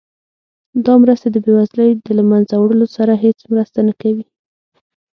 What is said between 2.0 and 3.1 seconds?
د له مینځه وړلو